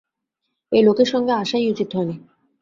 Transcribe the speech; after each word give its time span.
এই 0.71 0.83
লোকের 0.83 1.05
সঙ্গে 1.05 1.33
আসাই 1.33 1.71
উচিত 1.71 1.89
হয় 1.95 2.05
নি। 2.05 2.15